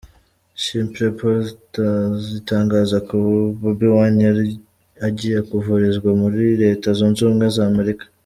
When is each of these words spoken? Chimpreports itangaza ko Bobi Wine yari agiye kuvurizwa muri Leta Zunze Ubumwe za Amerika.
Chimpreports 0.61 2.23
itangaza 2.39 2.97
ko 3.07 3.15
Bobi 3.61 3.87
Wine 3.95 4.21
yari 4.27 4.43
agiye 5.07 5.39
kuvurizwa 5.49 6.09
muri 6.21 6.41
Leta 6.63 6.87
Zunze 6.97 7.19
Ubumwe 7.23 7.47
za 7.57 7.63
Amerika. 7.71 8.05